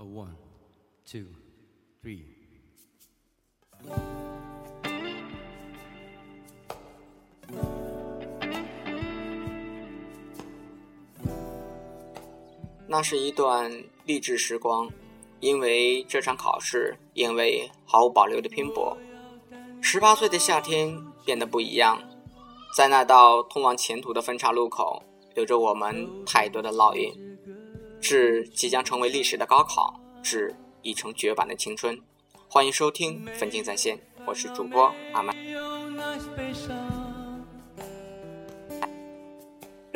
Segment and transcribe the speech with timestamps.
[0.00, 0.36] A one,
[1.04, 1.26] two,
[2.00, 2.22] three.
[12.86, 14.88] 那是一段励志时光，
[15.40, 18.96] 因为这场考试，因为毫无保留的拼搏，
[19.82, 22.00] 十八岁的夏天变得不一样。
[22.76, 25.02] 在那道通往前途的分岔路口，
[25.34, 27.27] 留着我们太多的烙印。
[28.00, 32.00] 致即将成为历史的高考，致已成绝版的青春。
[32.48, 35.36] 欢迎收听《分镜在线》，我是主播阿曼。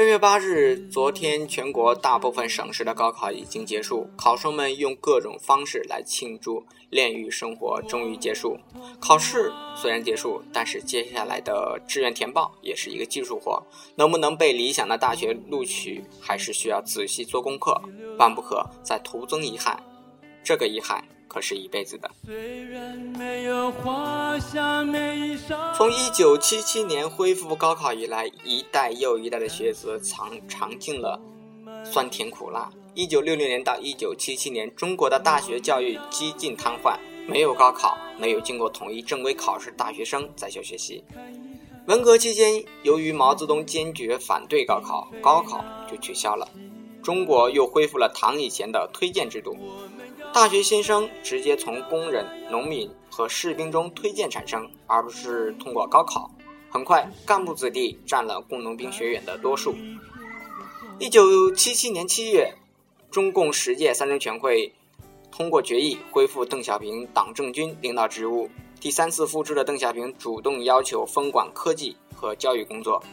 [0.02, 6.60] 六月八日，昨天全国大部分省市的高考已经结束，考生们用各种方式来庆祝
[6.90, 8.58] 炼狱生活终于结束。
[8.98, 17.80] 考试虽然结束，但是接下来的志愿填报也是一个技术活，能不能被理想的大学录取，还是需要仔细做功课，
[18.18, 19.80] 万不可再徒增遗憾。
[20.42, 21.04] 这个遗憾。
[21.32, 22.10] 可是一辈子的。
[25.74, 31.18] 从一九七七年恢复高考以来，一代又一代的学子尝尝尽了
[31.82, 32.70] 酸甜苦辣。
[32.94, 41.02] 一九六六年到一九七七年，中国的大学教育几近瘫痪，没有高考，没有经过统一正规考试，大学生在校学习。
[41.86, 46.46] 文革期间，由于毛泽东坚决反对高考，高考就取消了，
[47.02, 49.56] 中国又恢复了唐以前的推荐制度。
[50.34, 56.30] 大学新生直接从工人、农民和士兵中推荐产生，而不是通过高考。
[56.70, 59.76] 很快，干部子弟占了工农兵学院的多数。
[60.98, 62.54] 一九七七年七月，
[63.10, 64.72] 中共十届三中全会
[65.30, 68.48] 通过决议，恢复邓小平党政军领导职务。
[68.80, 73.04] 第三次复职的邓小平主动要求分管科技和教育工作。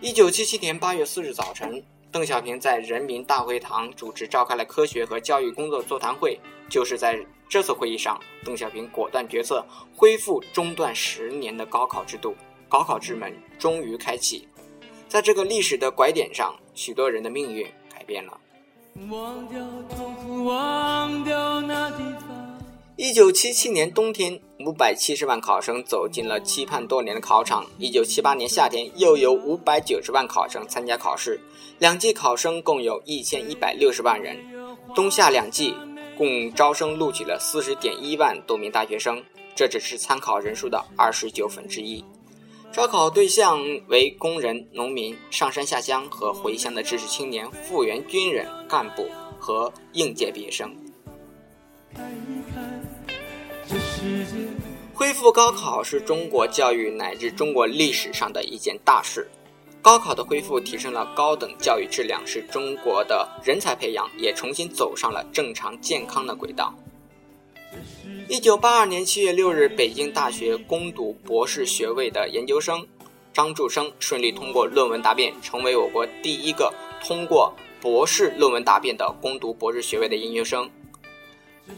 [0.00, 1.84] 一九七七年八月四日早晨。
[2.16, 6.40] 邓小平在人民大会堂主持召开了科学和教育工作座谈会。
[6.66, 9.62] 就是在这次会议上，邓小平果断决策，
[9.94, 12.34] 恢复中断十年的高考制度，
[12.70, 14.48] 高考之门终于开启。
[15.06, 18.40] 在这个历史的拐点上，许多人的命运改变了。
[19.10, 19.58] 忘掉
[19.94, 22.45] 痛苦，忘掉那地方。
[22.98, 27.66] 一九七七年冬天，五百七十万考生走进了期盼多年的考场。
[27.78, 31.38] 一九七八年夏天，又有五百九十万考生参加考试，
[31.78, 34.34] 两季考生共有一千一百六十万人。
[34.94, 35.74] 冬夏两季
[36.16, 39.22] 共招生录取了四十点一万多名大学生，
[39.54, 42.02] 这只是参考人数的二十九分之一。
[42.72, 49.06] 招考对象为工人、农民、上山下乡和回乡的知识青年、复员军人、干部
[49.38, 50.74] 和应届毕业生。
[54.96, 59.28] 恢复高考是中国教育乃至中国历史上的一件大事。
[59.82, 66.74] 高考的恢复提升了高等教育质量，使中国的人才培养也重新走上了正常健康的轨道。
[68.26, 72.84] 一九八二年七月六日，北京大学攻读博士学位的研究生
[73.34, 76.72] 张柱生顺利通过论文答辩，成为我国第一个
[77.04, 80.70] 通过博士论文答辩的攻读博士学位的研究生。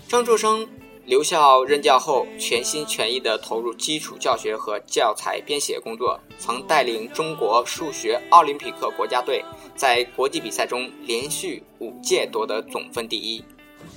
[0.07, 0.69] 张柱生。
[1.09, 9.43] 留校任教后，全心全意地投入基础教学和教材编写工作，曾带领中国数学奥林匹克国家队
[9.75, 13.43] 在国际比赛中连续五届夺得总分第一。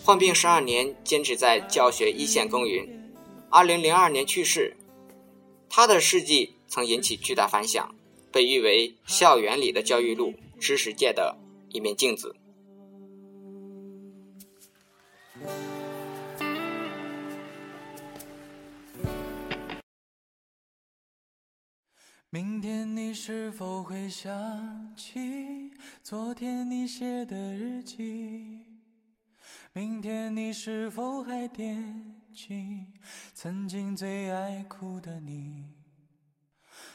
[0.06, 2.88] 患病十二年，坚持在教学一线耕耘。
[3.50, 4.78] 二零零二年去世，
[5.70, 7.94] 他的事迹曾引起巨大反响，
[8.32, 11.36] 被誉为校园里的教育路，知识界的
[11.72, 12.34] 一面镜子。
[22.34, 24.32] 明天你是否会想
[24.96, 25.70] 起
[26.02, 28.62] 昨天你写的日记？
[29.74, 32.86] 明天你是否还惦记
[33.34, 35.66] 曾经最爱哭的你？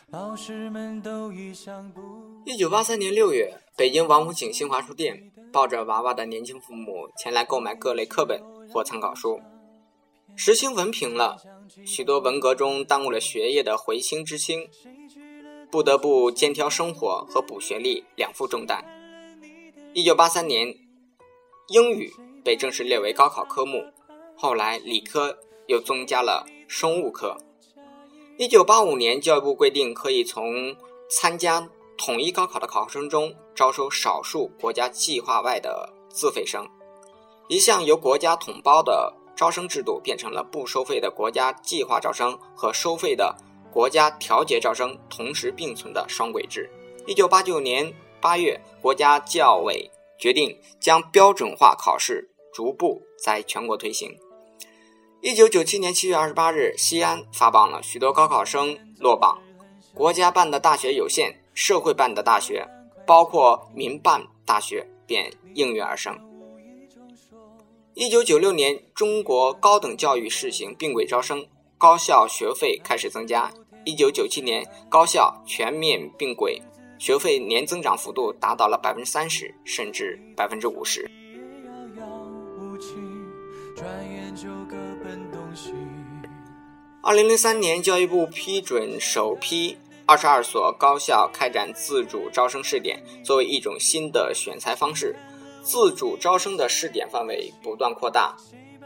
[0.07, 2.01] 老师们都已想不。
[2.47, 8.41] 一九八三年六月，北京王府井新华书店，抱着娃娃的年轻父母前来购买各类课本
[8.73, 9.39] 或参考书。
[10.35, 11.37] 时兴文凭了，
[11.85, 14.67] 许多文革中耽误了学业的回青知青。
[15.71, 18.85] 不得不肩挑生活和补学历两副重担。
[19.93, 20.75] 一九八三年，
[21.69, 22.13] 英语
[22.45, 23.85] 被正式列为高考科目，
[24.37, 25.37] 后来理科
[25.67, 27.37] 又增加了生物课。
[28.39, 30.77] 一九八五年，教育部规定可以从
[31.09, 36.69] 参加统一高考的考生中招收少数国家计划外的自费生，
[37.49, 43.35] 一项由国家统包的招生制度变成了不收费的国家计划招生和收费的。
[43.77, 46.67] 国家调节招生同时并存的双轨制。
[47.07, 47.93] 一九八九年
[48.23, 54.17] 八月，国家教委决定将标准化考试逐步在全国推行。
[55.21, 59.39] 一九九七年七月二十八日，西安发榜了许多高考生落榜，
[59.93, 62.67] 国家办的大学有限，社会办的大学，
[63.07, 66.19] 包括民办大学便应运而生。
[67.93, 71.47] 一九九六年，中国高等教育试行并轨招生，
[71.77, 73.53] 高校学费开始增加。
[73.87, 76.61] 一九九七年，高校全面并轨，
[76.99, 81.09] 学费年增长幅度达到了百分之三十，甚至百分之五十。
[87.01, 95.15] 二零零三年，教育部批准首批二十二所高校开展自主招生试点，作为一种新的选材方式。
[95.63, 98.37] 自主招生的试点范围不断扩大，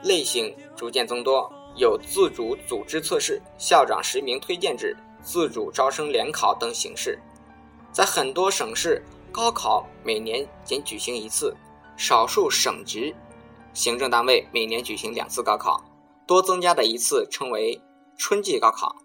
[0.02, 7.18] 类型逐渐增多，有自主组织测试、校长实名推荐制、自主招生联考等形式。
[7.92, 9.02] 在很多省市，
[9.32, 11.56] 高考每年仅举行一次，
[11.96, 13.14] 少数省级
[13.72, 15.82] 行政单位每年举行两次高考，
[16.26, 17.80] 多增加的一次称为
[18.16, 18.96] 春季高考。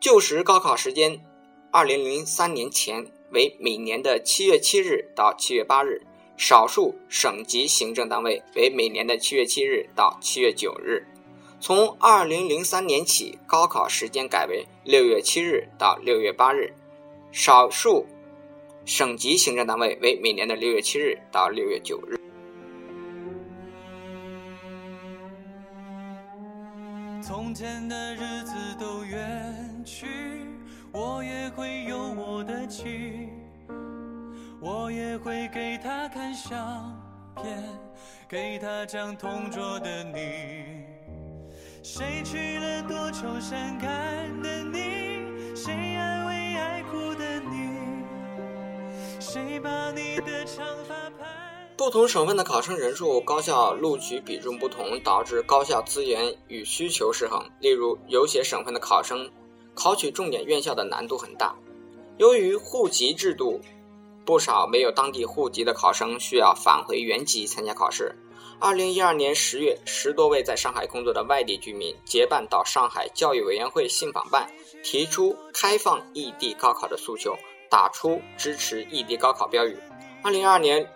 [0.00, 1.24] 旧时高考时间，
[1.70, 6.02] 二零零三年前为每年的七月七日到七月八日。
[6.38, 11.02] 少数省级行政单位为每年的七月七日到七月九日，
[11.58, 16.72] 从二零零三年起，高考时间改为六月七日到六月八日，
[17.32, 18.06] 少数
[18.84, 22.16] 省级行政单位为每年的六月七日到六月九日。
[27.20, 30.06] 从前的日子都远去，
[30.92, 33.28] 我也会有我的妻。
[34.60, 36.96] 我也会给他看相
[37.36, 37.62] 片，
[38.28, 40.95] 给他讲同桌的你。
[41.88, 45.54] 谁娶了多愁善感的你？
[45.54, 48.02] 谁安慰爱哭的你？
[49.20, 51.70] 谁把你的长发盘？
[51.76, 57.40] 不同省份的考生人数、高校录取比重不同，导致高校资源与需求失衡。
[57.60, 59.30] 例如，有些省份的考生
[59.72, 61.54] 考取重点院校的难度很大。
[62.18, 63.60] 由于户籍制度。
[64.24, 68.12] 不少没有当地户籍的考生需要返回原籍参加考试。
[68.58, 74.50] 二零一二年十月，十多位在上海工作的外地居民结伴到上海教育委员会信访办，
[74.82, 77.36] 提出开放异地高考的诉求，
[77.70, 79.76] 打出支持异地高考标语。
[80.22, 80.88] 二零二二年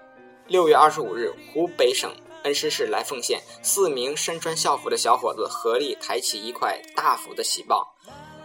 [0.46, 2.10] 六月二十五日，湖北省
[2.44, 7.94] 恩施市来凤县，四名身穿校服的小伙子合力抬起一块大幅的喜报，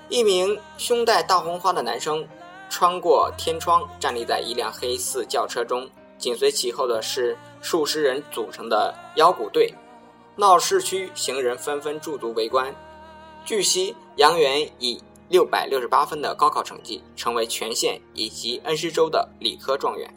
[0.09, 2.27] 一名胸戴大红花的男生。
[2.67, 5.87] 穿过天窗，站立在一辆黑色轿车中，
[6.17, 9.73] 紧随其后的是数十人组成的腰鼓队。
[10.35, 12.71] 闹市区行人纷纷驻足围观。
[13.43, 20.14] 据悉，杨元以六百六十八分的高考成绩，成为全县以及恩施州的理科状元。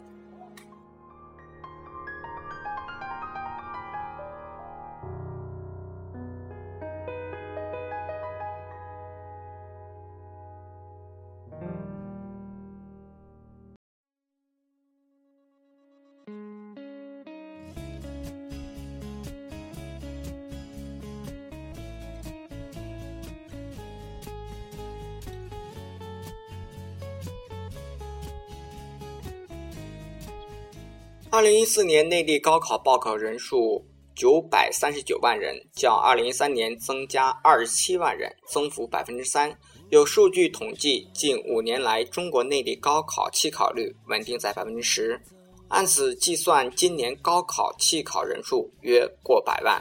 [31.31, 33.85] 二零一四年内地高考报考人数
[34.15, 39.55] 九百三十九万人，较二零一三年增加二十七万人，增幅百分之三。
[39.91, 45.21] 有数据统计，近五年来中国内地高考弃考率稳定在百分之十，
[45.67, 49.79] 按此计算，今年高考弃考人数约过百万。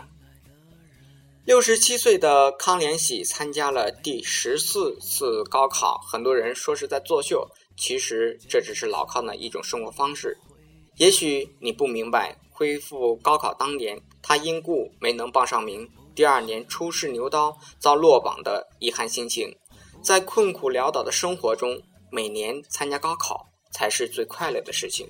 [1.46, 10.36] 六十七岁的康连喜参加了第十四次高考，很多人说是在作秀，其实这只是老康的一种生活方式。
[10.98, 19.56] 也许你不明白，恢复高考当年，他因故没能报上名，第二年初试牛刀遭落榜的遗憾心情。
[20.02, 25.08] 在困苦潦倒的生活中，每年参加高考才是最快乐的事情。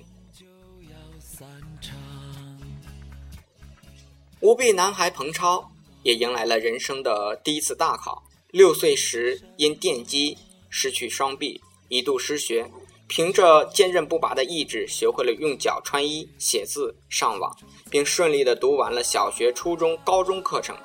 [4.41, 5.71] 无臂男孩彭超
[6.03, 8.23] 也迎来了人生的第一次大考。
[8.51, 10.37] 六岁时因电击
[10.69, 12.69] 失去双臂，一度失学。
[13.09, 17.53] 凭着坚韧不拔的意志，学会了用脚穿衣、写字、上网，
[17.89, 20.77] 并顺利地读完了小学、初中、高中课程。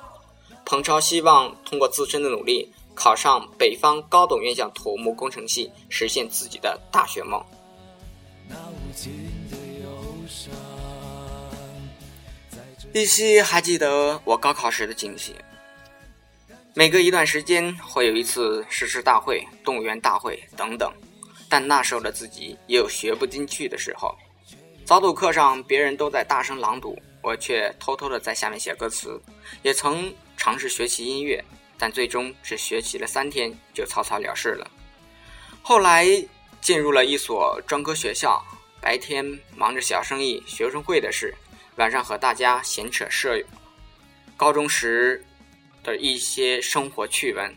[0.65, 7.39] 彭超希望通过自身的努力，考上北方高等院校土木工程系，实现自己的大学梦。
[12.91, 15.35] 依稀还记得我高考时的惊喜。
[16.73, 20.91] 每隔一段时间会有一次誓师大会、动员大会等等。
[21.49, 24.15] 但那时候的自己也有学不进去的时候。
[24.85, 29.19] 早读课上，别人都在大声朗读，我却偷偷的在下面写歌词，
[29.63, 31.43] 也曾尝试学习音乐，
[31.77, 34.69] 但最终只学习了三天就草草了事了。
[35.63, 36.05] 后来
[36.61, 38.43] 进入了一所专科学校，
[38.79, 39.25] 白天
[39.55, 41.33] 忙着小生意、学生会的事，
[41.77, 43.45] 晚上和大家闲扯舍友。
[44.37, 45.25] 高中时
[45.83, 47.55] 的一些生活趣闻。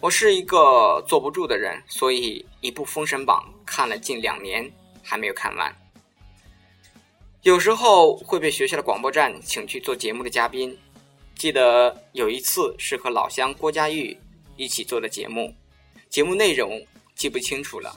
[0.00, 4.70] 我是一个坐不住的人，所以一部《封神榜》看了近两年
[5.02, 5.74] 还没有看完。
[7.42, 10.76] 有时候会被学校的广播站请去做节目的嘉宾。
[11.34, 14.16] 记得有一次是和老乡郭佳玉
[14.56, 15.52] 一起做的节目，
[16.08, 16.80] 节目内容
[17.16, 17.92] 记不清楚了。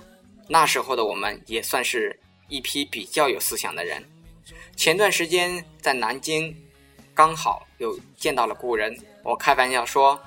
[0.48, 4.03] 那时候的我们也算是一批比较有思想的人。
[4.75, 6.55] 前段时间在南京，
[7.13, 10.20] 刚好又见到了故人，我开玩笑说。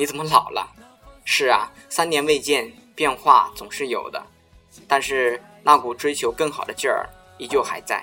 [0.00, 0.66] 你怎么老了？
[1.26, 4.26] 是啊，三年未见，变化总是有的，
[4.88, 8.02] 但是那股追求更好的劲儿依旧还在。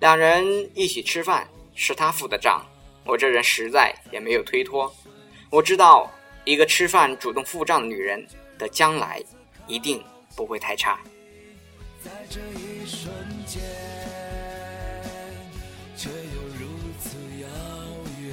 [0.00, 0.42] 两人
[0.74, 2.64] 一起吃饭，是他付的账，
[3.04, 4.90] 我这人实在也没有推脱。
[5.50, 6.10] 我知道，
[6.46, 9.22] 一个吃饭主动付账的女人的将来
[9.66, 10.02] 一定
[10.34, 10.98] 不会太差。
[12.02, 13.12] 在这一瞬
[13.44, 13.60] 间，
[15.94, 17.48] 却又如此遥
[18.18, 18.32] 远。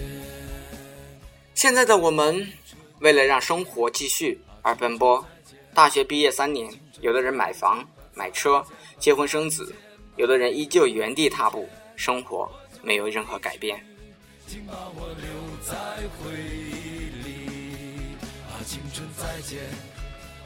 [1.54, 2.48] 现在的我们。
[3.00, 5.24] 为了让生活继续而奔波，
[5.74, 6.72] 大学毕业三年，
[7.02, 8.66] 有的人买房买车、
[8.98, 9.76] 结婚生子，
[10.16, 12.50] 有的人依旧原地踏步，生活
[12.82, 13.84] 没有任何改变。
[14.48, 15.28] 请把我留
[15.64, 15.76] 在
[16.18, 18.16] 回忆里，
[18.48, 19.60] 啊，青春再见，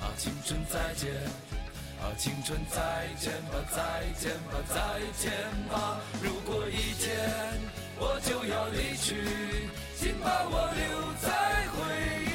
[0.02, 1.12] 啊，青春再见，
[2.02, 5.32] 啊，青春再见吧，再见吧，再见
[5.70, 6.00] 吧。
[6.24, 7.16] 如果一天
[8.00, 9.16] 我就要离去，
[9.98, 11.30] 请把我留在
[11.74, 12.29] 回忆。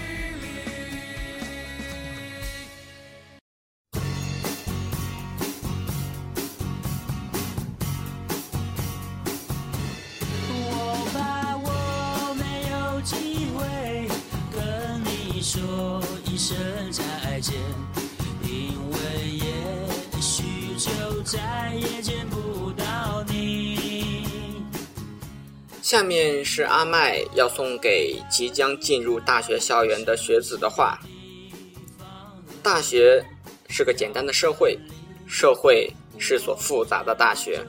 [25.84, 30.98] 下面是阿麦要送给即将进入大学校园的学子的话：
[32.62, 33.22] 大学
[33.68, 34.78] 是个简单的社会，
[35.26, 37.60] 社会是所复杂的大学，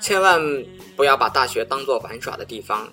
[0.00, 0.42] 千万
[0.96, 2.92] 不要把大学当做玩耍的地方。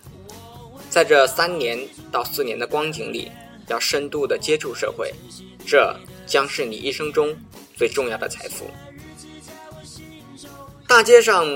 [0.92, 1.80] 在这三年
[2.12, 3.32] 到四年的光景里。
[3.68, 5.12] 要深度的接触社会，
[5.66, 5.92] 这
[6.28, 7.36] 将是你一生中
[7.76, 8.70] 最重要的财富。
[10.88, 11.48] 大街上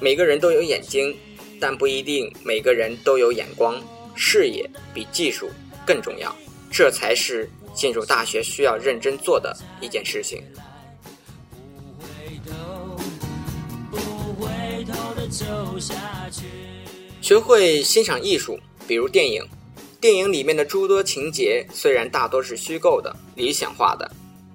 [0.00, 1.14] 每个人都有眼睛，
[1.60, 3.80] 但不一定每个人都有眼光。
[4.20, 5.48] 视野比技术
[5.86, 6.34] 更重要，
[6.72, 10.42] 这才是进入大学需要认真做的一件事情。
[17.20, 19.46] 学会欣赏艺术，比如电影。
[20.00, 24.10] 电影里面的诸多情节虽然大多是虚构的、理想化的，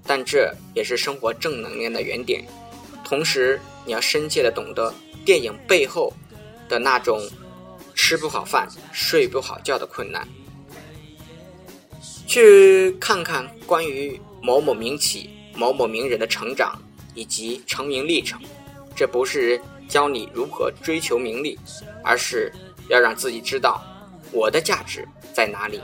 [0.05, 2.43] 但这也是生活正能量的原点。
[3.03, 4.93] 同时，你要深切的懂得
[5.25, 6.13] 电影背后
[6.73, 7.21] 的那种
[7.93, 10.27] 吃不好饭、睡不好觉的困难。
[12.25, 16.81] 去看看关于某某名企、某某名人的成长
[17.13, 18.41] 以及成名历程，
[18.95, 21.59] 这不是教你如何追求名利，
[22.03, 22.51] 而是
[22.89, 23.83] 要让自己知道
[24.31, 25.07] 我的价值。
[25.31, 25.79] 在哪里？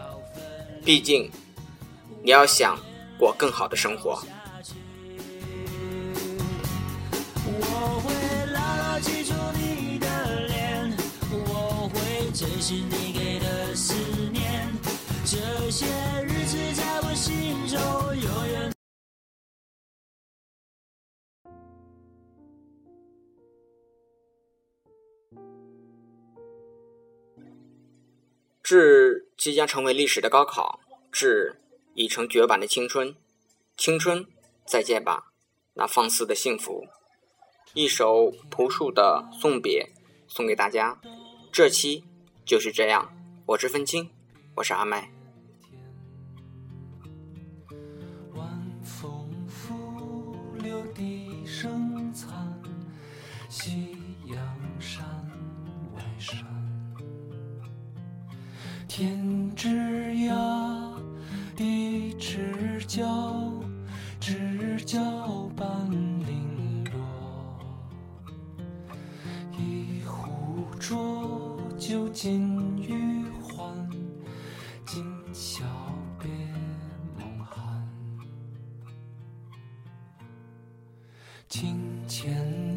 [0.83, 1.29] 毕竟，
[2.23, 2.79] 你要想
[3.19, 4.19] 过更好的生活。
[12.69, 13.95] 是你给的思
[14.29, 14.71] 念
[15.25, 15.37] 这
[15.71, 15.87] 些
[16.23, 17.79] 日子在我心中
[18.15, 18.71] 永远。
[28.61, 30.79] 致即将成为历史的高考，
[31.11, 31.59] 致
[31.95, 33.15] 已成绝版的青春，
[33.77, 34.27] 青春
[34.67, 35.33] 再见吧，
[35.73, 36.85] 那放肆的幸福。
[37.73, 39.89] 一首朴树的送别
[40.27, 41.01] 送给大家，
[41.51, 42.03] 这期
[42.49, 43.07] 就是这样。
[43.45, 44.09] 我是分清，
[44.55, 45.07] 我是阿麦。
[48.33, 48.43] 晚
[48.81, 52.59] 风拂柳笛声残，
[53.49, 54.35] 夕阳
[54.79, 55.05] 山
[55.93, 56.43] 外山。
[58.87, 59.67] 天之
[60.15, 60.95] 涯，
[61.55, 63.48] 地之角，
[71.89, 73.89] 酒尽余欢
[74.85, 75.03] 今
[75.33, 75.63] 宵
[76.19, 76.29] 别
[77.17, 77.83] 梦寒。
[81.47, 82.29] 清浅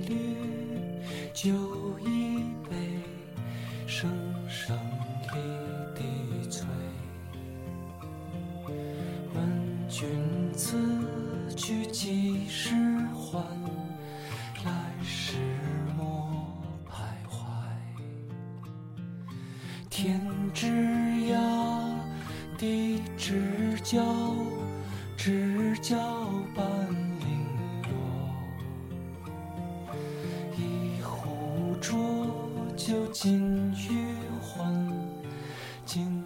[0.09, 0.17] 绿
[1.35, 1.53] 酒
[2.01, 2.75] 一杯
[3.87, 4.11] 声
[4.49, 4.75] 声
[5.25, 6.67] 离笛催
[9.35, 10.09] 问君
[10.55, 11.02] 此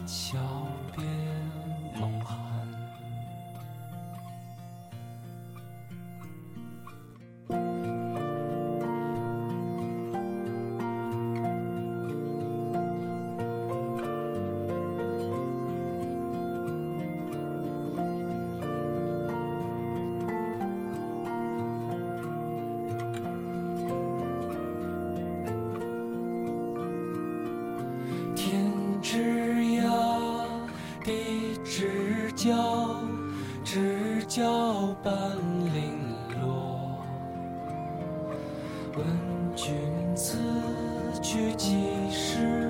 [0.06, 0.45] 笑
[32.48, 33.00] 要
[33.64, 35.12] 知交半
[35.74, 35.98] 零
[36.40, 36.98] 落。
[38.96, 39.04] 问
[39.56, 39.74] 君
[40.14, 40.38] 此
[41.20, 41.76] 去几
[42.10, 42.65] 时